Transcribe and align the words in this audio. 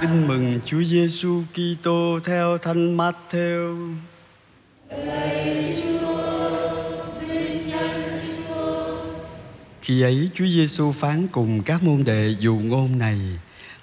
Tin 0.00 0.26
mừng 0.26 0.60
Chúa 0.64 0.82
Giêsu 0.82 1.42
Kitô 1.52 2.18
theo 2.24 2.58
Thánh 2.58 2.96
Matthew. 2.96 3.94
Khi 9.82 10.02
ấy 10.02 10.30
Chúa 10.34 10.44
Giêsu 10.46 10.92
phán 10.92 11.28
cùng 11.28 11.62
các 11.62 11.82
môn 11.82 12.04
đệ 12.04 12.34
dù 12.38 12.60
ngôn 12.64 12.98
này: 12.98 13.18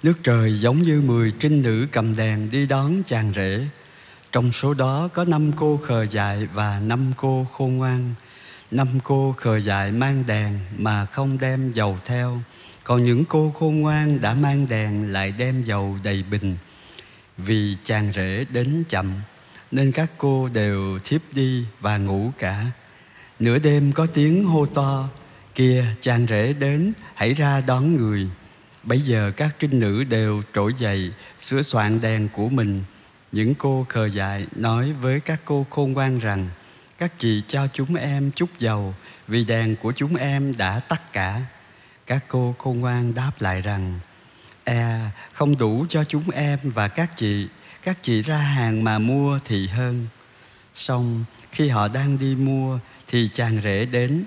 Nước 0.02 0.14
trời 0.22 0.60
giống 0.60 0.82
như 0.82 1.00
mười 1.00 1.32
trinh 1.38 1.62
nữ 1.62 1.86
cầm 1.92 2.16
đèn 2.16 2.50
đi 2.50 2.66
đón 2.66 3.02
chàng 3.06 3.32
rể. 3.36 3.60
Trong 4.32 4.52
số 4.52 4.74
đó 4.74 5.08
có 5.08 5.24
năm 5.24 5.52
cô 5.56 5.76
khờ 5.76 6.06
dại 6.10 6.46
và 6.54 6.80
năm 6.80 7.12
cô 7.16 7.46
khôn 7.52 7.76
ngoan. 7.76 8.14
Năm 8.70 8.88
cô 9.04 9.34
khờ 9.38 9.56
dại 9.56 9.92
mang 9.92 10.24
đèn 10.26 10.58
mà 10.76 11.06
không 11.06 11.38
đem 11.38 11.72
dầu 11.72 11.98
theo 12.04 12.40
còn 12.86 13.02
những 13.02 13.24
cô 13.24 13.52
khôn 13.58 13.80
ngoan 13.80 14.20
đã 14.20 14.34
mang 14.34 14.68
đèn 14.68 15.12
lại 15.12 15.32
đem 15.38 15.62
dầu 15.62 15.98
đầy 16.04 16.22
bình. 16.30 16.56
Vì 17.38 17.76
chàng 17.84 18.12
rể 18.14 18.44
đến 18.52 18.84
chậm, 18.88 19.14
nên 19.70 19.92
các 19.92 20.10
cô 20.18 20.48
đều 20.54 20.98
thiếp 21.04 21.20
đi 21.32 21.64
và 21.80 21.98
ngủ 21.98 22.30
cả. 22.38 22.66
Nửa 23.40 23.58
đêm 23.58 23.92
có 23.92 24.06
tiếng 24.06 24.44
hô 24.44 24.66
to 24.66 25.08
kia 25.54 25.84
chàng 26.00 26.26
rể 26.26 26.52
đến, 26.52 26.92
hãy 27.14 27.34
ra 27.34 27.60
đón 27.60 27.96
người. 27.96 28.28
Bây 28.82 29.00
giờ 29.00 29.32
các 29.36 29.56
trinh 29.58 29.78
nữ 29.78 30.04
đều 30.04 30.42
trỗi 30.54 30.72
dậy, 30.78 31.12
sửa 31.38 31.62
soạn 31.62 32.00
đèn 32.00 32.28
của 32.28 32.48
mình. 32.48 32.84
Những 33.32 33.54
cô 33.54 33.86
khờ 33.88 34.06
dại 34.06 34.46
nói 34.56 34.92
với 34.92 35.20
các 35.20 35.40
cô 35.44 35.66
khôn 35.70 35.92
ngoan 35.92 36.18
rằng, 36.18 36.48
các 36.98 37.18
chị 37.18 37.42
cho 37.48 37.66
chúng 37.72 37.94
em 37.94 38.30
chút 38.30 38.50
dầu, 38.58 38.94
vì 39.28 39.44
đèn 39.44 39.76
của 39.76 39.92
chúng 39.92 40.16
em 40.16 40.56
đã 40.56 40.80
tắt 40.80 41.12
cả 41.12 41.42
các 42.06 42.24
cô 42.28 42.54
khôn 42.58 42.80
ngoan 42.80 43.14
đáp 43.14 43.32
lại 43.40 43.62
rằng 43.62 44.00
e 44.64 45.00
không 45.32 45.58
đủ 45.58 45.86
cho 45.88 46.04
chúng 46.04 46.30
em 46.30 46.58
và 46.62 46.88
các 46.88 47.16
chị. 47.16 47.48
Các 47.82 48.02
chị 48.02 48.22
ra 48.22 48.38
hàng 48.38 48.84
mà 48.84 48.98
mua 48.98 49.38
thì 49.44 49.68
hơn. 49.68 50.08
Xong, 50.74 51.24
khi 51.52 51.68
họ 51.68 51.88
đang 51.88 52.18
đi 52.18 52.36
mua 52.36 52.78
thì 53.08 53.30
chàng 53.32 53.60
rể 53.62 53.86
đến. 53.86 54.24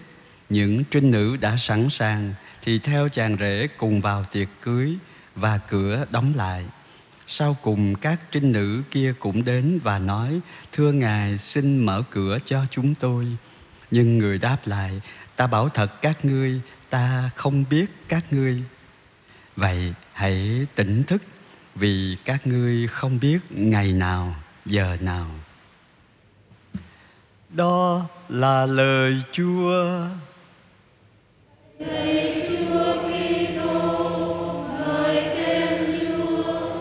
Những 0.49 0.83
trinh 0.83 1.11
nữ 1.11 1.37
đã 1.41 1.57
sẵn 1.57 1.89
sàng 1.89 2.33
thì 2.61 2.79
theo 2.79 3.09
chàng 3.09 3.37
rể 3.39 3.67
cùng 3.77 4.01
vào 4.01 4.23
tiệc 4.23 4.47
cưới 4.61 4.95
và 5.35 5.57
cửa 5.57 6.05
đóng 6.11 6.33
lại. 6.35 6.65
Sau 7.27 7.57
cùng, 7.61 7.95
các 7.95 8.19
trinh 8.31 8.51
nữ 8.51 8.81
kia 8.91 9.13
cũng 9.19 9.43
đến 9.43 9.79
và 9.83 9.99
nói, 9.99 10.39
thưa 10.71 10.91
ngài, 10.91 11.37
xin 11.37 11.77
mở 11.77 12.03
cửa 12.11 12.37
cho 12.45 12.65
chúng 12.69 12.95
tôi. 12.95 13.25
Nhưng 13.91 14.17
người 14.17 14.37
đáp 14.37 14.57
lại, 14.65 15.01
ta 15.35 15.47
bảo 15.47 15.69
thật 15.69 16.01
các 16.01 16.25
ngươi 16.25 16.61
ta 16.89 17.29
không 17.35 17.65
biết 17.69 17.85
các 18.07 18.33
ngươi 18.33 18.63
vậy 19.55 19.93
hãy 20.13 20.65
tỉnh 20.75 21.03
thức 21.03 21.21
vì 21.75 22.17
các 22.25 22.47
ngươi 22.47 22.87
không 22.87 23.19
biết 23.19 23.39
ngày 23.49 23.93
nào 23.93 24.35
giờ 24.65 24.97
nào 25.01 25.29
đó 27.49 28.05
là 28.29 28.65
lời 28.65 29.15
chúa 29.31 30.05
Lạy 31.79 32.43
Chúa 32.47 32.93
Kitô, 33.07 34.65
Chúa. 35.87 36.79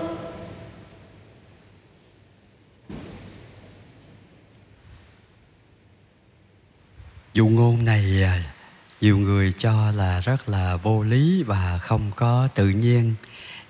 dụ 7.34 7.48
ngôn 7.48 7.84
này 7.84 8.22
à, 8.22 8.57
nhiều 9.00 9.18
người 9.18 9.52
cho 9.52 9.91
là 9.91 10.20
rất 10.20 10.48
là 10.48 10.77
vô 10.77 11.02
lý 11.02 11.42
và 11.42 11.78
không 11.78 12.10
có 12.16 12.48
tự 12.54 12.68
nhiên. 12.68 13.14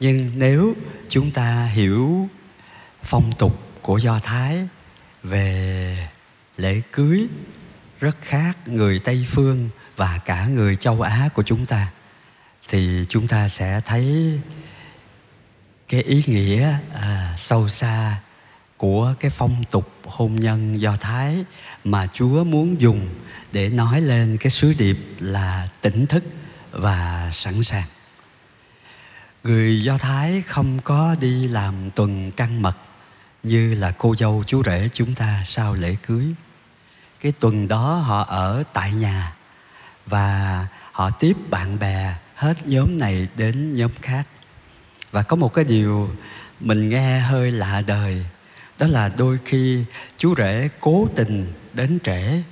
Nhưng 0.01 0.31
nếu 0.35 0.75
chúng 1.09 1.31
ta 1.31 1.65
hiểu 1.65 2.29
phong 3.03 3.33
tục 3.33 3.63
của 3.83 3.99
do 3.99 4.19
thái 4.19 4.69
về 5.23 5.97
lễ 6.57 6.83
cưới 6.93 7.29
rất 8.01 8.17
khác 8.23 8.59
người 8.67 8.99
tây 8.99 9.27
phương 9.31 9.71
và 9.97 10.21
cả 10.25 10.47
người 10.47 10.77
châu 10.77 11.01
á 11.01 11.29
của 11.35 11.43
chúng 11.43 11.67
ta 11.67 11.91
thì 12.69 13.05
chúng 13.09 13.29
ta 13.29 13.49
sẽ 13.49 13.81
thấy 13.85 14.39
cái 15.89 16.03
ý 16.03 16.23
nghĩa 16.27 16.79
à, 16.95 17.35
sâu 17.37 17.69
xa 17.69 18.21
của 18.79 19.15
cái 19.21 19.31
phong 19.31 19.65
tục 19.71 19.93
hôn 20.05 20.37
nhân 20.37 20.81
do 20.81 20.97
thái 20.97 21.45
mà 21.85 22.07
chúa 22.15 22.45
muốn 22.45 22.81
dùng 22.81 23.09
để 23.53 23.69
nói 23.69 24.01
lên 24.01 24.37
cái 24.41 24.51
sứ 24.51 24.75
điệp 24.79 24.99
là 25.19 25.69
tỉnh 25.81 26.07
thức 26.07 26.25
và 26.71 27.31
sẵn 27.33 27.63
sàng. 27.63 27.87
Người 29.45 29.83
do 29.83 29.99
thái 29.99 30.43
không 30.47 30.79
có 30.85 31.17
đi 31.21 31.49
làm 31.49 31.91
tuần 31.91 32.31
trăng 32.37 32.63
mật 32.63 32.77
như 33.43 33.75
là 33.75 33.91
cô 33.99 34.15
dâu 34.17 34.45
chú 34.47 34.63
rể 34.65 34.89
chúng 34.93 35.15
ta 35.15 35.43
sau 35.45 35.75
lễ 35.75 35.97
cưới. 36.07 36.25
Cái 37.21 37.33
tuần 37.41 37.69
đó 37.69 37.95
họ 37.95 38.23
ở 38.23 38.63
tại 38.73 38.93
nhà 38.93 39.35
và 40.07 40.67
họ 40.93 41.11
tiếp 41.11 41.37
bạn 41.51 41.79
bè 41.79 42.15
hết 42.35 42.67
nhóm 42.67 42.99
này 42.99 43.29
đến 43.37 43.75
nhóm 43.75 43.91
khác. 44.03 44.27
Và 45.11 45.23
có 45.23 45.37
một 45.37 45.55
cái 45.55 45.65
điều 45.65 46.11
mình 46.61 46.89
nghe 46.89 47.19
hơi 47.19 47.51
lạ 47.51 47.83
đời 47.87 48.25
đó 48.79 48.87
là 48.87 49.11
đôi 49.17 49.39
khi 49.45 49.85
chú 50.17 50.35
rể 50.39 50.69
cố 50.81 51.09
tình 51.15 51.53
đến 51.73 51.99
trễ 52.05 52.43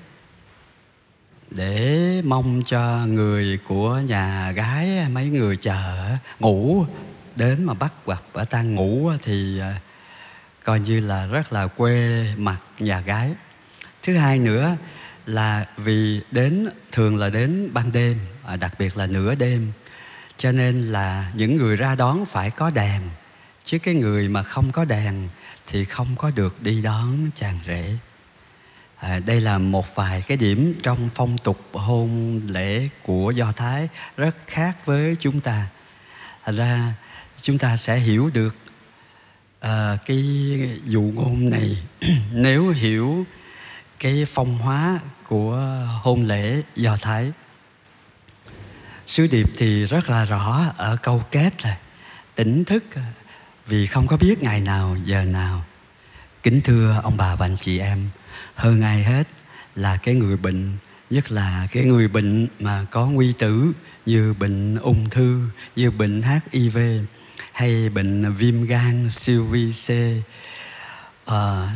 để 1.50 2.22
mong 2.25 2.62
cho 2.66 3.06
người 3.06 3.59
của 3.69 3.98
nhà 3.98 4.53
gái, 4.53 5.09
mấy 5.12 5.26
người 5.26 5.56
chờ 5.56 6.09
ngủ. 6.41 6.87
Đến 7.37 7.64
mà 7.64 7.75
bắt 7.75 7.92
gặp 8.06 8.22
ở 8.32 8.44
ta 8.44 8.62
ngủ 8.62 9.12
thì 9.22 9.60
à, 9.60 9.81
coi 10.64 10.81
như 10.81 11.00
là 11.00 11.26
rất 11.26 11.53
là 11.53 11.66
quê 11.66 12.26
mặt 12.37 12.60
nhà 12.78 13.00
gái. 13.00 13.31
Thứ 14.03 14.16
hai 14.16 14.38
nữa 14.38 14.76
là 15.26 15.66
vì 15.76 16.20
đến, 16.31 16.69
thường 16.93 17.16
là 17.16 17.31
đến 17.31 17.70
ban 17.75 17.93
đêm 17.93 18.19
à, 18.44 18.56
đặc 18.56 18.75
biệt 18.78 18.97
là 18.97 19.06
nửa 19.06 19.34
đêm, 19.34 19.72
cho 20.37 20.53
nên 20.53 20.93
là 20.93 21.31
những 21.34 21.56
người 21.56 21.76
ra 21.76 21.94
đón 21.94 22.25
phải 22.25 22.50
có 22.50 22.70
đèn 22.70 23.03
chứ 23.66 23.78
cái 23.78 23.94
người 23.94 24.28
mà 24.28 24.43
không 24.43 24.72
có 24.72 24.84
đèn 24.84 25.28
thì 25.66 25.84
không 25.84 26.16
có 26.16 26.31
được 26.37 26.62
đi 26.62 26.82
đón 26.82 27.31
chàng 27.34 27.59
rể. 27.66 27.97
À, 28.97 29.19
đây 29.19 29.41
là 29.41 29.59
một 29.59 29.94
vài 29.94 30.22
cái 30.28 30.37
điểm 30.37 30.75
trong 30.82 31.09
phong 31.15 31.38
tục 31.38 31.60
hôn 31.72 32.41
lễ 32.49 32.88
của 33.03 33.31
do 33.31 33.53
thái 33.53 33.88
rất 34.16 34.37
khác 34.47 34.87
với 34.87 35.16
chúng 35.21 35.41
ta. 35.41 35.66
Thành 36.44 36.56
ra 36.56 36.94
chúng 37.43 37.59
ta 37.59 37.76
sẽ 37.76 37.97
hiểu 37.97 38.31
được 38.34 38.56
à, 39.60 39.97
cái 40.06 40.25
dụ 40.84 41.03
ngôn 41.03 41.50
này. 41.50 41.76
Nếu 42.32 42.69
hiểu 42.69 43.26
cái 43.99 44.25
phong 44.28 44.59
hóa 44.59 45.00
của 45.28 45.56
hôn 46.03 46.25
lễ 46.25 46.62
do 46.76 46.97
thái 46.97 47.32
sứ 49.06 49.26
điệp 49.26 49.47
thì 49.56 49.84
rất 49.84 50.10
là 50.10 50.25
rõ 50.25 50.65
ở 50.76 50.97
câu 51.03 51.22
kết 51.31 51.65
là 51.65 51.78
tỉnh 52.34 52.65
thức 52.65 52.84
vì 53.66 53.87
không 53.87 54.06
có 54.06 54.16
biết 54.16 54.43
ngày 54.43 54.60
nào 54.60 54.97
giờ 55.04 55.25
nào. 55.25 55.65
Kính 56.43 56.60
thưa 56.65 57.00
ông 57.03 57.16
bà 57.16 57.34
và 57.34 57.47
anh 57.47 57.56
chị 57.56 57.78
em 57.78 58.09
hơn 58.54 58.82
ai 58.82 59.04
hết 59.04 59.28
là 59.75 59.97
cái 59.97 60.15
người 60.15 60.37
bệnh 60.37 60.77
nhất 61.10 61.32
là 61.32 61.66
cái 61.72 61.84
người 61.84 62.09
bệnh 62.09 62.47
mà 62.60 62.87
có 62.91 63.06
nguy 63.06 63.32
tử 63.32 63.72
như 64.06 64.34
bệnh 64.34 64.76
ung 64.76 65.10
thư 65.10 65.41
như 65.76 65.91
bệnh 65.91 66.22
hiv 66.53 66.78
hay 67.53 67.88
bệnh 67.88 68.34
viêm 68.34 68.65
gan 68.65 69.10
siêu 69.10 69.44
vi 69.44 69.72
c 69.72 69.91
à, 69.91 69.97
ờ, 71.25 71.69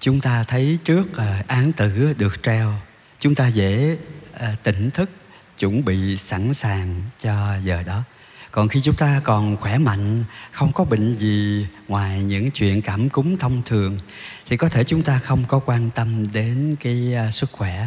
chúng 0.00 0.20
ta 0.20 0.44
thấy 0.44 0.78
trước 0.84 1.16
à, 1.16 1.42
án 1.46 1.72
tử 1.72 2.12
được 2.18 2.42
treo. 2.42 2.72
Chúng 3.18 3.34
ta 3.34 3.48
dễ 3.48 3.96
à, 4.38 4.54
tỉnh 4.62 4.90
thức 4.90 5.10
chuẩn 5.58 5.84
bị 5.84 6.16
sẵn 6.16 6.54
sàng 6.54 7.02
cho 7.18 7.56
giờ 7.64 7.82
đó 7.82 8.02
còn 8.50 8.68
khi 8.68 8.80
chúng 8.80 8.94
ta 8.94 9.20
còn 9.24 9.56
khỏe 9.56 9.78
mạnh, 9.78 10.24
không 10.52 10.72
có 10.72 10.84
bệnh 10.84 11.16
gì 11.16 11.66
ngoài 11.88 12.22
những 12.22 12.50
chuyện 12.50 12.82
cảm 12.82 13.08
cúm 13.08 13.36
thông 13.36 13.62
thường, 13.64 13.98
thì 14.46 14.56
có 14.56 14.68
thể 14.68 14.84
chúng 14.84 15.02
ta 15.02 15.20
không 15.24 15.44
có 15.48 15.58
quan 15.58 15.90
tâm 15.94 16.32
đến 16.32 16.74
cái 16.80 17.14
à, 17.14 17.30
sức 17.30 17.52
khỏe. 17.52 17.86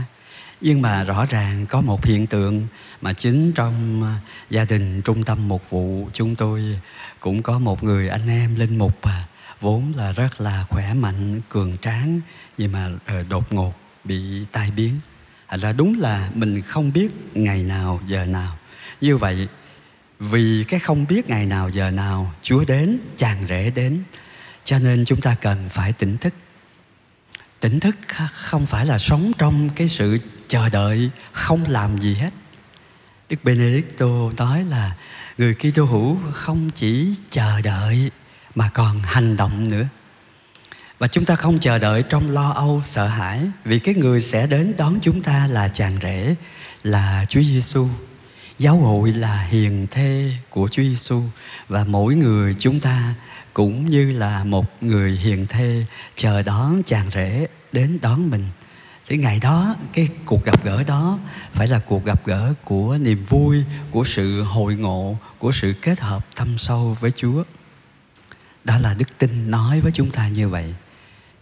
Nhưng 0.62 0.82
mà 0.82 1.04
rõ 1.04 1.26
ràng 1.26 1.66
có 1.66 1.82
một 1.82 2.06
hiện 2.06 2.28
tượng 2.28 2.68
mà 3.02 3.14
chính 3.14 3.54
trong 3.54 4.04
à, 4.04 4.20
gia 4.50 4.66
đình, 4.66 5.02
trung 5.02 5.24
tâm 5.24 5.48
mục 5.48 5.70
vụ 5.70 6.10
chúng 6.14 6.36
tôi 6.36 6.80
cũng 7.20 7.42
có 7.42 7.60
một 7.60 7.84
người 7.84 8.10
anh 8.10 8.28
em 8.28 8.56
linh 8.56 8.78
mục 8.78 9.02
à, 9.02 9.28
vốn 9.62 9.94
là 9.98 10.12
rất 10.12 10.42
là 10.42 10.66
khỏe 10.70 10.94
mạnh, 10.94 11.42
cường 11.50 11.78
tráng, 11.78 12.20
nhưng 12.58 12.72
mà 12.72 12.90
ờ, 13.06 13.24
đột 13.30 13.54
ngột 13.54 13.74
bị 14.04 14.46
tai 14.52 14.72
biến. 14.72 15.00
Thành 15.48 15.60
ra 15.60 15.72
đúng 15.72 16.00
là 16.00 16.30
mình 16.34 16.62
không 16.62 16.94
biết 16.94 17.10
ngày 17.34 17.64
nào, 17.64 18.00
giờ 18.08 18.26
nào. 18.26 18.58
Như 19.02 19.18
vậy 19.18 19.48
vì 20.22 20.66
cái 20.68 20.80
không 20.80 21.08
biết 21.08 21.30
ngày 21.30 21.46
nào 21.46 21.70
giờ 21.70 21.92
nào 21.92 22.34
chúa 22.42 22.64
đến, 22.68 23.00
chàng 23.18 23.46
rể 23.50 23.72
đến. 23.76 24.04
Cho 24.64 24.80
nên 24.80 25.06
chúng 25.06 25.22
ta 25.22 25.36
cần 25.42 25.70
phải 25.70 25.94
tỉnh 25.94 26.18
thức. 26.18 26.34
Tỉnh 27.60 27.80
thức 27.80 27.96
không 28.32 28.66
phải 28.66 28.86
là 28.86 28.98
sống 28.98 29.32
trong 29.38 29.70
cái 29.70 29.88
sự 29.88 30.18
chờ 30.48 30.70
đợi, 30.70 31.10
không 31.32 31.64
làm 31.68 31.98
gì 31.98 32.16
hết. 32.16 32.30
Đức 33.30 33.44
benedicto 33.44 34.08
nói 34.38 34.64
là 34.64 34.96
người 35.38 35.56
kitô 35.56 35.86
hữu 35.86 36.18
không 36.34 36.70
chỉ 36.76 37.16
chờ 37.30 37.62
đợi 37.62 38.12
mà 38.56 38.70
còn 38.74 39.00
hành 39.00 39.36
động 39.36 39.68
nữa. 39.70 39.86
Và 41.00 41.08
chúng 41.08 41.26
ta 41.26 41.36
không 41.36 41.60
chờ 41.60 41.80
đợi 41.80 42.04
trong 42.10 42.32
lo 42.32 42.52
âu, 42.52 42.82
sợ 42.84 43.08
hãi, 43.08 43.42
vì 43.66 43.80
cái 43.80 43.96
người 43.96 44.22
sẽ 44.22 44.48
đến 44.48 44.74
đón 44.78 45.00
chúng 45.02 45.22
ta 45.22 45.48
là 45.48 45.68
chàng 45.68 46.00
rể, 46.02 46.36
là 46.84 47.26
Chúa 47.30 47.42
Giêsu. 47.42 47.88
Giáo 48.62 48.78
hội 48.78 49.12
là 49.12 49.44
hiền 49.44 49.88
thê 49.92 50.32
của 50.50 50.68
Chúa 50.72 50.84
Giêsu 50.84 51.22
và 51.68 51.84
mỗi 51.84 52.16
người 52.16 52.56
chúng 52.60 52.80
ta 52.80 53.14
cũng 53.54 53.86
như 53.86 54.12
là 54.12 54.44
một 54.44 54.84
người 54.84 55.12
hiền 55.12 55.48
thê 55.48 55.86
chờ 56.16 56.42
đón 56.42 56.84
chàng 56.86 57.10
rể 57.14 57.48
đến 57.72 58.00
đón 58.02 58.30
mình. 58.30 58.48
Thì 59.08 59.18
ngày 59.18 59.40
đó 59.40 59.76
cái 59.94 60.10
cuộc 60.26 60.44
gặp 60.46 60.66
gỡ 60.66 60.84
đó 60.84 61.20
phải 61.54 61.68
là 61.68 61.80
cuộc 61.80 62.06
gặp 62.06 62.26
gỡ 62.26 62.54
của 62.64 62.98
niềm 63.02 63.24
vui, 63.24 63.64
của 63.92 64.04
sự 64.04 64.44
hội 64.44 64.76
ngộ, 64.76 65.18
của 65.40 65.52
sự 65.52 65.74
kết 65.82 66.00
hợp 66.00 66.28
thâm 66.36 66.58
sâu 66.58 66.98
với 67.00 67.12
Chúa. 67.12 67.44
Đó 68.64 68.78
là 68.78 68.94
đức 68.94 69.18
tin 69.18 69.52
nói 69.52 69.82
với 69.82 69.92
chúng 69.92 70.12
ta 70.12 70.28
như 70.28 70.50
vậy 70.50 70.74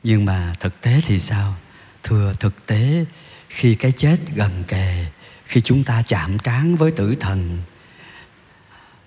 nhưng 0.03 0.25
mà 0.25 0.53
thực 0.59 0.81
tế 0.81 1.01
thì 1.07 1.19
sao 1.19 1.55
thưa 2.03 2.33
thực 2.39 2.65
tế 2.65 3.05
khi 3.49 3.75
cái 3.75 3.91
chết 3.91 4.17
gần 4.35 4.63
kề 4.67 5.05
khi 5.49 5.61
chúng 5.61 5.83
ta 5.83 6.03
chạm 6.07 6.39
trán 6.39 6.75
với 6.75 6.91
tử 6.91 7.15
thần, 7.19 7.61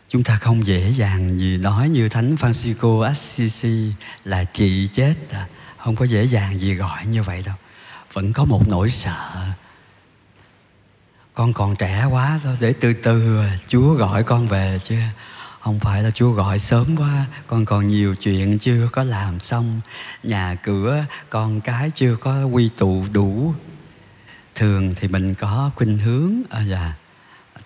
chúng 0.09 0.23
ta 0.23 0.37
không 0.37 0.67
dễ 0.67 0.89
dàng 0.89 1.39
gì 1.39 1.57
nói 1.57 1.89
như 1.89 2.09
thánh 2.09 2.37
Francisco 2.37 3.01
Assisi 3.01 3.93
là 4.25 4.45
chị 4.45 4.89
chết. 4.93 5.15
Không 5.79 5.97
có 5.97 6.05
dễ 6.05 6.25
dàng 6.25 6.61
gì 6.61 6.75
gọi 6.75 7.07
như 7.07 7.23
vậy 7.23 7.43
đâu. 7.47 7.55
Vẫn 8.13 8.33
có 8.33 8.45
một 8.45 8.69
nỗi 8.69 8.91
sợ. 8.91 9.47
Con 11.35 11.53
còn 11.53 11.77
trẻ 11.77 12.05
quá 12.11 12.41
thôi, 12.45 12.57
để 12.61 12.73
từ 12.73 12.93
từ 12.93 13.43
Chúa 13.69 13.95
gọi 13.95 14.23
con 14.23 14.47
về 14.47 14.79
chứ. 14.85 14.97
Không 15.61 15.81
phải 15.81 16.03
là 16.03 16.11
chúa 16.11 16.33
gọi 16.33 16.59
sớm 16.59 16.97
quá, 16.97 17.25
con 17.47 17.65
còn 17.65 17.89
nhiều 17.89 18.15
chuyện 18.15 18.59
chưa 18.59 18.89
có 18.93 19.05
làm 19.05 19.41
xong. 19.41 19.81
Nhà 20.23 20.55
cửa, 20.63 21.05
con 21.31 21.61
cái 21.61 21.91
chưa 21.91 22.17
có 22.17 22.45
quy 22.45 22.71
tụ 22.77 23.05
đủ 23.13 23.55
thường 24.55 24.95
thì 24.97 25.09
mình 25.09 25.35
có 25.35 25.71
khuynh 25.77 25.99
hướng 25.99 26.43
à, 26.51 26.61
dạ, 26.61 26.95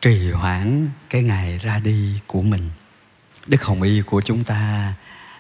trì 0.01 0.31
hoãn 0.31 0.91
cái 1.11 1.23
ngày 1.23 1.59
ra 1.59 1.79
đi 1.79 2.21
của 2.27 2.43
mình. 2.43 2.71
Đức 3.47 3.65
hồng 3.65 3.83
y 3.83 4.03
của 4.03 4.21
chúng 4.21 4.45
ta 4.45 4.95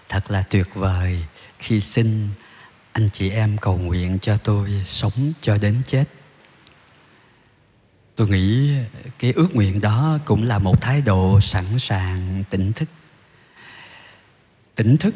thật 0.08 0.30
là 0.30 0.42
tuyệt 0.50 0.74
vời 0.74 1.24
khi 1.58 1.80
xin 1.80 2.28
anh 2.92 3.10
chị 3.12 3.30
em 3.30 3.58
cầu 3.58 3.78
nguyện 3.78 4.18
cho 4.18 4.36
tôi 4.36 4.82
sống 4.84 5.32
cho 5.40 5.58
đến 5.58 5.82
chết. 5.86 6.04
Tôi 8.16 8.28
nghĩ 8.28 8.74
cái 9.18 9.32
ước 9.32 9.48
nguyện 9.54 9.80
đó 9.80 10.18
cũng 10.24 10.42
là 10.42 10.58
một 10.58 10.80
thái 10.80 11.00
độ 11.00 11.40
sẵn 11.40 11.78
sàng 11.78 12.44
tỉnh 12.50 12.72
thức. 12.72 12.88
Tỉnh 14.74 14.96
thức 14.96 15.14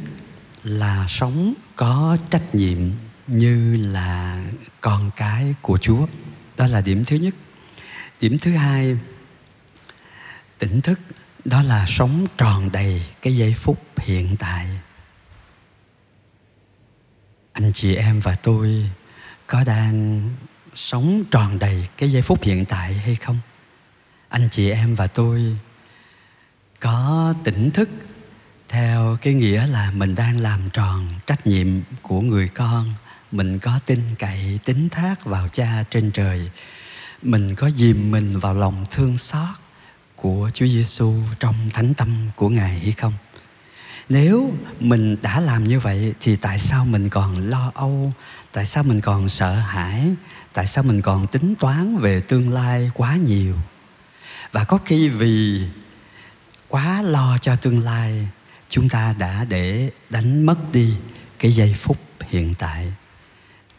là 0.64 1.06
sống 1.08 1.54
có 1.76 2.16
trách 2.30 2.54
nhiệm 2.54 2.78
như 3.26 3.76
là 3.92 4.42
con 4.80 5.10
cái 5.16 5.54
của 5.62 5.78
chúa. 5.78 6.06
Đó 6.56 6.66
là 6.66 6.80
điểm 6.80 7.04
thứ 7.04 7.16
nhất. 7.16 7.34
Điểm 8.20 8.38
thứ 8.38 8.52
hai, 8.52 8.96
tỉnh 10.58 10.80
thức, 10.80 11.00
đó 11.44 11.62
là 11.62 11.86
sống 11.88 12.26
tròn 12.38 12.72
đầy 12.72 13.02
cái 13.22 13.36
giây 13.36 13.54
phút 13.54 13.84
hiện 13.98 14.36
tại. 14.38 14.66
Anh 17.52 17.72
chị 17.72 17.94
em 17.94 18.20
và 18.20 18.34
tôi 18.34 18.90
có 19.46 19.64
đang 19.64 20.22
sống 20.74 21.22
tròn 21.30 21.58
đầy 21.58 21.88
cái 21.96 22.12
giây 22.12 22.22
phút 22.22 22.42
hiện 22.42 22.64
tại 22.64 22.94
hay 22.94 23.14
không? 23.14 23.38
Anh 24.28 24.48
chị 24.50 24.70
em 24.70 24.94
và 24.94 25.06
tôi 25.06 25.56
có 26.80 27.34
tỉnh 27.44 27.70
thức 27.70 27.90
theo 28.68 29.18
cái 29.22 29.34
nghĩa 29.34 29.66
là 29.66 29.90
mình 29.90 30.14
đang 30.14 30.40
làm 30.40 30.70
tròn 30.70 31.08
trách 31.26 31.46
nhiệm 31.46 31.66
của 32.02 32.20
người 32.20 32.48
con 32.48 32.94
mình 33.32 33.58
có 33.58 33.80
tin 33.86 34.00
cậy, 34.18 34.58
tín 34.64 34.88
thác 34.88 35.24
vào 35.24 35.48
cha 35.48 35.84
trên 35.90 36.10
trời 36.10 36.50
mình 37.22 37.54
có 37.54 37.70
dìm 37.70 38.10
mình 38.10 38.38
vào 38.38 38.54
lòng 38.54 38.84
thương 38.90 39.18
xót 39.18 39.56
của 40.16 40.50
Chúa 40.54 40.66
Giêsu 40.66 41.14
trong 41.38 41.54
thánh 41.74 41.94
tâm 41.94 42.28
của 42.36 42.48
Ngài 42.48 42.78
hay 42.78 42.92
không? 42.92 43.12
Nếu 44.08 44.52
mình 44.80 45.16
đã 45.22 45.40
làm 45.40 45.64
như 45.64 45.80
vậy, 45.80 46.14
thì 46.20 46.36
tại 46.36 46.58
sao 46.58 46.84
mình 46.84 47.08
còn 47.08 47.48
lo 47.48 47.72
âu? 47.74 48.12
Tại 48.52 48.66
sao 48.66 48.82
mình 48.82 49.00
còn 49.00 49.28
sợ 49.28 49.54
hãi? 49.54 50.14
tại 50.52 50.66
sao 50.66 50.84
mình 50.84 51.02
còn 51.02 51.26
tính 51.26 51.54
toán 51.58 51.96
về 51.96 52.20
tương 52.20 52.52
lai 52.52 52.90
quá 52.94 53.16
nhiều 53.16 53.54
và 54.52 54.64
có 54.64 54.78
khi 54.84 55.08
vì 55.08 55.62
quá 56.68 57.02
lo 57.02 57.38
cho 57.38 57.56
tương 57.56 57.84
lai, 57.84 58.28
chúng 58.68 58.88
ta 58.88 59.14
đã 59.18 59.44
để 59.44 59.90
đánh 60.10 60.46
mất 60.46 60.56
đi 60.72 60.94
cái 61.38 61.54
giây 61.54 61.74
phút 61.78 61.98
hiện 62.20 62.54
tại 62.58 62.92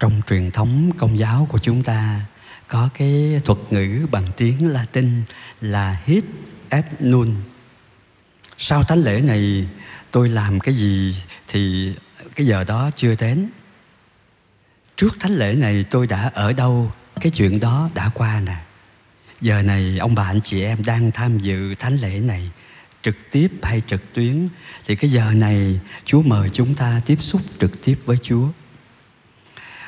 trong 0.01 0.21
truyền 0.29 0.51
thống 0.51 0.91
công 0.97 1.19
giáo 1.19 1.47
của 1.49 1.59
chúng 1.59 1.83
ta, 1.83 2.21
có 2.67 2.89
cái 2.93 3.41
thuật 3.45 3.59
ngữ 3.69 4.07
bằng 4.11 4.27
tiếng 4.37 4.67
Latin 4.67 5.23
là 5.61 6.01
hit 6.05 6.23
et 6.69 6.85
nun. 6.99 7.35
Sau 8.57 8.83
thánh 8.83 9.03
lễ 9.03 9.21
này, 9.21 9.67
tôi 10.11 10.29
làm 10.29 10.59
cái 10.59 10.75
gì 10.75 11.15
thì 11.47 11.93
cái 12.35 12.45
giờ 12.45 12.63
đó 12.63 12.91
chưa 12.95 13.15
đến. 13.15 13.49
Trước 14.95 15.19
thánh 15.19 15.31
lễ 15.31 15.55
này, 15.55 15.85
tôi 15.89 16.07
đã 16.07 16.31
ở 16.33 16.53
đâu, 16.53 16.91
cái 17.21 17.29
chuyện 17.29 17.59
đó 17.59 17.89
đã 17.95 18.09
qua 18.13 18.41
nè. 18.45 18.55
Giờ 19.41 19.61
này, 19.61 19.97
ông 19.97 20.15
bà 20.15 20.23
anh 20.23 20.41
chị 20.43 20.63
em 20.63 20.83
đang 20.85 21.11
tham 21.11 21.39
dự 21.39 21.75
thánh 21.75 21.97
lễ 21.97 22.19
này, 22.19 22.51
trực 23.01 23.15
tiếp 23.31 23.51
hay 23.63 23.81
trực 23.87 24.13
tuyến, 24.13 24.47
thì 24.85 24.95
cái 24.95 25.11
giờ 25.11 25.31
này, 25.35 25.79
chúa 26.05 26.21
mời 26.21 26.49
chúng 26.49 26.75
ta 26.75 27.01
tiếp 27.05 27.17
xúc 27.21 27.41
trực 27.59 27.83
tiếp 27.83 27.99
với 28.05 28.17
chúa 28.23 28.47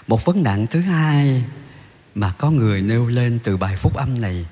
một 0.07 0.25
vấn 0.25 0.43
nạn 0.43 0.67
thứ 0.67 0.79
hai 0.81 1.43
mà 2.15 2.31
có 2.31 2.51
người 2.51 2.81
nêu 2.81 3.07
lên 3.07 3.39
từ 3.43 3.57
bài 3.57 3.77
phúc 3.77 3.95
âm 3.95 4.21
này, 4.21 4.45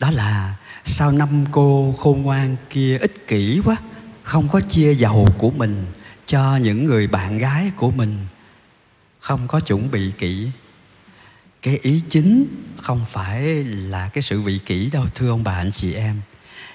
đó 0.00 0.10
là 0.10 0.56
sao 0.84 1.12
năm 1.12 1.44
cô 1.50 1.94
khôn 1.98 2.22
ngoan 2.22 2.56
kia 2.70 2.98
ích 2.98 3.26
kỷ 3.26 3.60
quá, 3.64 3.76
không 4.22 4.48
có 4.48 4.60
chia 4.60 4.94
dầu 4.94 5.28
của 5.38 5.50
mình 5.50 5.84
cho 6.26 6.56
những 6.56 6.84
người 6.84 7.06
bạn 7.06 7.38
gái 7.38 7.70
của 7.76 7.90
mình, 7.90 8.26
không 9.20 9.48
có 9.48 9.60
chuẩn 9.60 9.90
bị 9.90 10.12
kỹ. 10.18 10.48
Cái 11.62 11.78
ý 11.82 12.02
chính 12.08 12.46
không 12.80 13.04
phải 13.08 13.42
là 13.64 14.08
cái 14.08 14.22
sự 14.22 14.40
vị 14.40 14.58
kỷ 14.66 14.90
đâu, 14.90 15.06
thưa 15.14 15.28
ông 15.28 15.44
bà 15.44 15.54
anh 15.54 15.72
chị 15.72 15.94
em. 15.94 16.20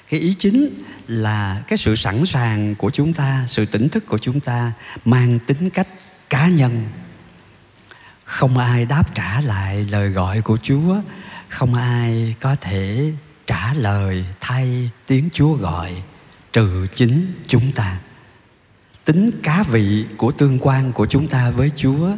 Cái 0.09 0.19
ý 0.19 0.33
chính 0.39 0.83
là 1.07 1.63
cái 1.67 1.77
sự 1.77 1.95
sẵn 1.95 2.25
sàng 2.25 2.75
của 2.75 2.89
chúng 2.89 3.13
ta, 3.13 3.43
sự 3.47 3.65
tỉnh 3.65 3.89
thức 3.89 4.07
của 4.07 4.17
chúng 4.17 4.39
ta, 4.39 4.71
mang 5.05 5.39
tính 5.39 5.69
cách 5.69 5.87
cá 6.29 6.47
nhân 6.47 6.85
không 8.27 8.57
ai 8.57 8.85
đáp 8.85 9.15
trả 9.15 9.41
lại 9.41 9.87
lời 9.89 10.09
gọi 10.09 10.41
của 10.41 10.57
chúa 10.57 10.95
không 11.49 11.73
ai 11.73 12.35
có 12.39 12.55
thể 12.61 13.11
trả 13.47 13.73
lời 13.73 14.25
thay 14.39 14.89
tiếng 15.05 15.29
chúa 15.33 15.53
gọi 15.53 16.03
trừ 16.53 16.87
chính 16.93 17.33
chúng 17.47 17.71
ta 17.71 17.97
tính 19.05 19.31
cá 19.43 19.63
vị 19.63 20.05
của 20.17 20.31
tương 20.31 20.59
quan 20.59 20.93
của 20.93 21.05
chúng 21.05 21.27
ta 21.27 21.49
với 21.49 21.71
chúa 21.75 22.09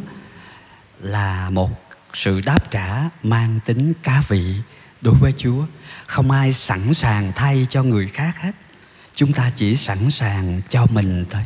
là 0.99 1.49
một 1.49 1.89
sự 2.13 2.41
đáp 2.45 2.71
trả 2.71 3.09
mang 3.23 3.59
tính 3.65 3.93
cá 4.03 4.23
vị 4.27 4.55
đối 5.01 5.15
với 5.15 5.31
Chúa. 5.37 5.65
Không 6.05 6.31
ai 6.31 6.53
sẵn 6.53 6.93
sàng 6.93 7.31
thay 7.35 7.67
cho 7.69 7.83
người 7.83 8.07
khác 8.07 8.41
hết. 8.41 8.51
Chúng 9.13 9.33
ta 9.33 9.51
chỉ 9.55 9.75
sẵn 9.75 10.11
sàng 10.11 10.61
cho 10.69 10.85
mình 10.85 11.25
thôi. 11.29 11.41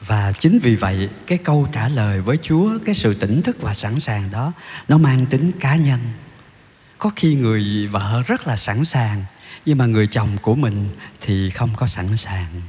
Và 0.00 0.32
chính 0.32 0.58
vì 0.58 0.76
vậy 0.76 1.08
cái 1.26 1.38
câu 1.38 1.68
trả 1.72 1.88
lời 1.88 2.20
với 2.20 2.36
Chúa, 2.42 2.78
cái 2.84 2.94
sự 2.94 3.14
tỉnh 3.14 3.42
thức 3.42 3.56
và 3.60 3.74
sẵn 3.74 4.00
sàng 4.00 4.30
đó 4.32 4.52
nó 4.88 4.98
mang 4.98 5.26
tính 5.26 5.52
cá 5.60 5.76
nhân. 5.76 6.00
Có 6.98 7.10
khi 7.16 7.34
người 7.34 7.86
vợ 7.86 8.22
rất 8.26 8.46
là 8.46 8.56
sẵn 8.56 8.84
sàng 8.84 9.24
nhưng 9.66 9.78
mà 9.78 9.86
người 9.86 10.06
chồng 10.06 10.38
của 10.42 10.54
mình 10.54 10.88
thì 11.20 11.50
không 11.50 11.70
có 11.76 11.86
sẵn 11.86 12.16
sàng 12.16 12.62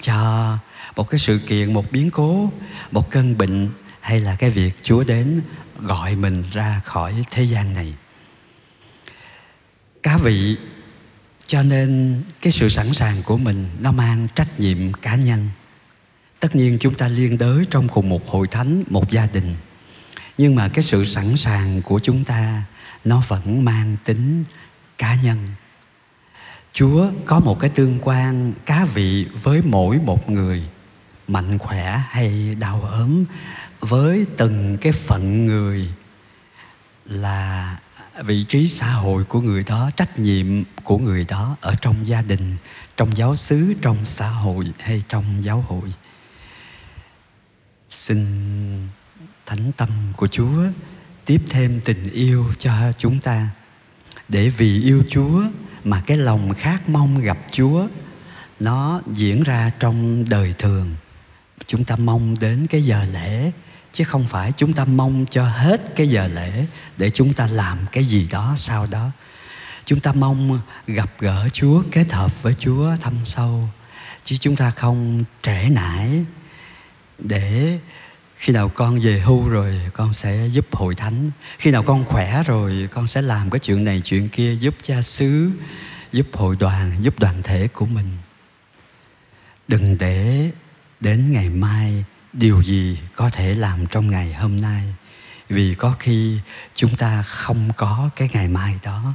cho 0.00 0.58
một 0.96 1.10
cái 1.10 1.18
sự 1.18 1.38
kiện 1.38 1.72
một 1.72 1.92
biến 1.92 2.10
cố 2.10 2.52
một 2.90 3.10
cơn 3.10 3.38
bệnh 3.38 3.70
hay 4.00 4.20
là 4.20 4.36
cái 4.36 4.50
việc 4.50 4.82
Chúa 4.82 5.04
đến 5.04 5.40
gọi 5.78 6.16
mình 6.16 6.44
ra 6.52 6.80
khỏi 6.84 7.24
thế 7.30 7.42
gian 7.42 7.74
này. 7.74 7.94
Cá 10.02 10.18
vị 10.18 10.56
cho 11.46 11.62
nên 11.62 12.22
cái 12.40 12.52
sự 12.52 12.68
sẵn 12.68 12.92
sàng 12.92 13.22
của 13.22 13.36
mình 13.36 13.68
nó 13.80 13.92
mang 13.92 14.28
trách 14.34 14.60
nhiệm 14.60 14.92
cá 14.92 15.16
nhân. 15.16 15.48
Tất 16.42 16.56
nhiên 16.56 16.78
chúng 16.80 16.94
ta 16.94 17.08
liên 17.08 17.38
đới 17.38 17.66
trong 17.70 17.88
cùng 17.88 18.08
một 18.08 18.28
hội 18.28 18.46
thánh, 18.46 18.82
một 18.90 19.10
gia 19.10 19.26
đình. 19.26 19.56
Nhưng 20.38 20.54
mà 20.54 20.68
cái 20.68 20.82
sự 20.82 21.04
sẵn 21.04 21.36
sàng 21.36 21.82
của 21.82 22.00
chúng 22.02 22.24
ta 22.24 22.62
nó 23.04 23.22
vẫn 23.28 23.64
mang 23.64 23.96
tính 24.04 24.44
cá 24.98 25.14
nhân. 25.22 25.38
Chúa 26.72 27.10
có 27.26 27.40
một 27.40 27.60
cái 27.60 27.70
tương 27.70 27.98
quan 28.02 28.52
cá 28.66 28.84
vị 28.84 29.26
với 29.42 29.62
mỗi 29.62 29.98
một 29.98 30.30
người 30.30 30.62
mạnh 31.28 31.58
khỏe 31.58 32.00
hay 32.08 32.54
đau 32.54 32.82
ốm 32.82 33.24
với 33.80 34.26
từng 34.36 34.76
cái 34.80 34.92
phận 34.92 35.44
người 35.44 35.88
là 37.04 37.76
vị 38.24 38.44
trí 38.48 38.68
xã 38.68 38.86
hội 38.86 39.24
của 39.24 39.40
người 39.40 39.64
đó 39.66 39.90
trách 39.96 40.18
nhiệm 40.18 40.64
của 40.84 40.98
người 40.98 41.24
đó 41.28 41.56
ở 41.60 41.74
trong 41.80 42.06
gia 42.06 42.22
đình 42.22 42.56
trong 42.96 43.16
giáo 43.16 43.36
xứ 43.36 43.74
trong 43.82 43.96
xã 44.04 44.28
hội 44.28 44.66
hay 44.78 45.02
trong 45.08 45.24
giáo 45.44 45.64
hội 45.68 45.92
xin 47.92 48.26
thánh 49.46 49.72
tâm 49.76 49.88
của 50.16 50.26
chúa 50.26 50.62
tiếp 51.24 51.42
thêm 51.48 51.80
tình 51.84 52.12
yêu 52.12 52.50
cho 52.58 52.92
chúng 52.98 53.18
ta. 53.18 53.48
Để 54.28 54.48
vì 54.48 54.82
yêu 54.82 55.02
chúa 55.10 55.42
mà 55.84 56.02
cái 56.06 56.16
lòng 56.16 56.54
khát 56.54 56.88
mong 56.88 57.20
gặp 57.20 57.38
chúa, 57.52 57.86
nó 58.60 59.00
diễn 59.06 59.42
ra 59.42 59.70
trong 59.80 60.28
đời 60.28 60.54
thường. 60.58 60.94
Chúng 61.66 61.84
ta 61.84 61.96
mong 61.96 62.38
đến 62.40 62.66
cái 62.66 62.84
giờ 62.84 63.04
lễ, 63.12 63.52
chứ 63.92 64.04
không 64.04 64.24
phải 64.28 64.52
chúng 64.56 64.72
ta 64.72 64.84
mong 64.84 65.26
cho 65.30 65.44
hết 65.44 65.96
cái 65.96 66.08
giờ 66.08 66.28
lễ 66.28 66.66
để 66.96 67.10
chúng 67.10 67.34
ta 67.34 67.46
làm 67.46 67.78
cái 67.92 68.04
gì 68.04 68.28
đó 68.30 68.54
sau 68.56 68.86
đó. 68.90 69.10
Chúng 69.84 70.00
ta 70.00 70.12
mong 70.12 70.60
gặp 70.86 71.10
gỡ 71.18 71.48
chúa, 71.52 71.82
kết 71.92 72.12
hợp 72.12 72.42
với 72.42 72.54
chúa 72.54 72.96
thâm 73.00 73.14
sâu, 73.24 73.68
chứ 74.24 74.36
chúng 74.40 74.56
ta 74.56 74.70
không 74.70 75.24
trễ 75.42 75.68
nải 75.68 76.24
để 77.24 77.78
khi 78.36 78.52
nào 78.52 78.68
con 78.68 78.98
về 79.00 79.20
hưu 79.20 79.48
rồi, 79.48 79.80
con 79.94 80.12
sẽ 80.12 80.46
giúp 80.46 80.66
hội 80.72 80.94
thánh. 80.94 81.30
Khi 81.58 81.70
nào 81.70 81.82
con 81.82 82.04
khỏe 82.04 82.42
rồi, 82.42 82.88
con 82.90 83.06
sẽ 83.06 83.22
làm 83.22 83.50
cái 83.50 83.58
chuyện 83.58 83.84
này, 83.84 84.00
chuyện 84.04 84.28
kia, 84.28 84.54
giúp 84.54 84.74
cha 84.82 85.02
xứ, 85.02 85.50
giúp 86.12 86.26
hội 86.32 86.56
đoàn, 86.60 86.96
giúp 87.00 87.18
đoàn 87.18 87.42
thể 87.42 87.68
của 87.68 87.86
mình. 87.86 88.10
Đừng 89.68 89.98
để 89.98 90.50
đến 91.00 91.32
ngày 91.32 91.48
mai 91.48 92.04
điều 92.32 92.62
gì 92.62 92.98
có 93.16 93.30
thể 93.30 93.54
làm 93.54 93.86
trong 93.86 94.10
ngày 94.10 94.32
hôm 94.34 94.60
nay, 94.60 94.82
vì 95.48 95.74
có 95.74 95.94
khi 95.98 96.38
chúng 96.74 96.96
ta 96.96 97.22
không 97.22 97.70
có 97.76 98.10
cái 98.16 98.28
ngày 98.32 98.48
mai 98.48 98.78
đó. 98.84 99.14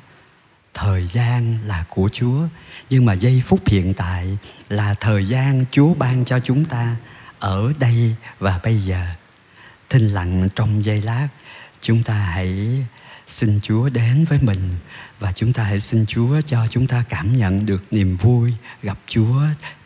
Thời 0.74 1.08
gian 1.08 1.58
là 1.66 1.86
của 1.90 2.10
chúa, 2.14 2.48
nhưng 2.90 3.06
mà 3.06 3.14
giây 3.14 3.42
phút 3.46 3.68
hiện 3.68 3.94
tại 3.94 4.38
là 4.70 4.94
thời 4.94 5.28
gian 5.28 5.66
chúa 5.72 5.94
ban 5.94 6.26
cho 6.26 6.40
chúng 6.40 6.66
ta 6.66 6.96
ở 7.40 7.74
đây. 7.80 8.16
Và 8.40 8.60
bây 8.64 8.78
giờ, 8.78 9.08
thinh 9.90 10.08
lặng 10.08 10.50
trong 10.56 10.86
giây 10.86 11.02
lát, 11.02 11.28
chúng 11.82 12.04
ta 12.04 12.14
hãy 12.14 12.86
xin 13.28 13.60
chúa 13.62 13.90
đến 13.90 14.26
với 14.30 14.40
mình. 14.42 14.74
Và 15.20 15.32
chúng 15.32 15.54
ta 15.54 15.64
hãy 15.64 15.80
xin 15.80 16.06
chúa 16.06 16.42
cho 16.42 16.68
chúng 16.70 16.88
ta 16.88 17.04
cảm 17.10 17.34
nhận 17.34 17.66
được 17.66 17.84
niềm 17.92 18.16
vui 18.16 18.54
gặp 18.84 18.98
chúa 19.08 19.42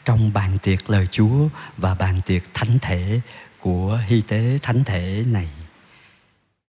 trong 0.05 0.33
bàn 0.33 0.57
tiệc 0.63 0.89
lời 0.89 1.07
chúa 1.11 1.47
và 1.77 1.95
bàn 1.95 2.21
tiệc 2.25 2.43
thánh 2.53 2.79
thể 2.81 3.21
của 3.59 3.99
hy 4.07 4.21
tế 4.21 4.59
thánh 4.61 4.83
thể 4.83 5.23
này. 5.27 5.47